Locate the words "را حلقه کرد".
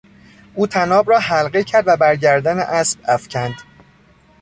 1.09-1.83